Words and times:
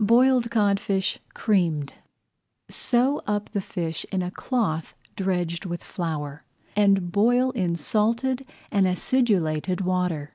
BOILED 0.00 0.50
CODFISH 0.50 1.20
CREAMED 1.34 1.94
Sew 2.68 3.22
up 3.28 3.50
the 3.50 3.60
fish 3.60 4.04
in 4.10 4.20
a 4.20 4.32
cloth 4.32 4.92
dredged 5.14 5.66
with 5.66 5.84
flour, 5.84 6.42
and 6.74 7.12
boil 7.12 7.52
in 7.52 7.76
salted 7.76 8.44
and 8.72 8.88
acidulated 8.88 9.80
water. 9.82 10.34